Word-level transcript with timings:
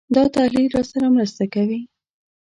دا 0.15 0.23
تحلیل 0.35 0.67
راسره 0.75 1.07
مرسته 1.15 1.43
کوي. 1.53 1.79